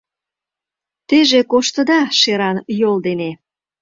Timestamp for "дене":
3.07-3.29